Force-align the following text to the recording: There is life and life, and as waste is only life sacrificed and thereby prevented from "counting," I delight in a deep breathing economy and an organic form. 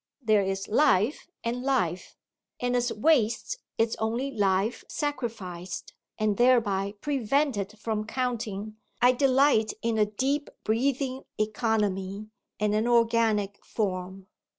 There 0.23 0.41
is 0.41 0.67
life 0.67 1.27
and 1.43 1.61
life, 1.61 2.15
and 2.59 2.75
as 2.75 2.91
waste 2.91 3.59
is 3.77 3.95
only 3.97 4.31
life 4.31 4.83
sacrificed 4.89 5.93
and 6.17 6.37
thereby 6.37 6.95
prevented 7.01 7.77
from 7.77 8.07
"counting," 8.07 8.77
I 8.99 9.11
delight 9.11 9.73
in 9.83 9.99
a 9.99 10.07
deep 10.07 10.49
breathing 10.63 11.21
economy 11.39 12.31
and 12.59 12.73
an 12.73 12.87
organic 12.87 13.63
form. 13.63 14.25